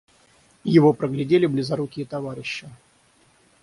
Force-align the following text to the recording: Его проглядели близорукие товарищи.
Его 0.63 0.93
проглядели 0.93 1.45
близорукие 1.45 2.07
товарищи. 2.07 2.67